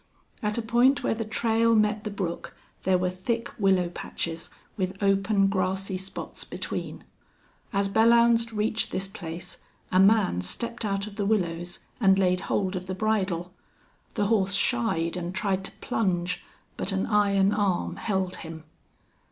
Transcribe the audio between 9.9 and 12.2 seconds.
a man stepped out of the willows and